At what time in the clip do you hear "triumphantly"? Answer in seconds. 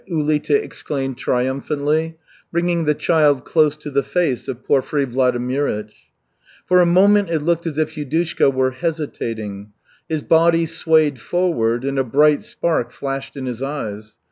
1.15-2.17